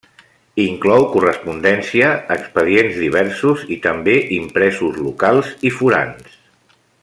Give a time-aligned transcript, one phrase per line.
[0.61, 2.07] Inclou correspondència,
[2.37, 6.35] expedients diversos i també impresos locals i forans.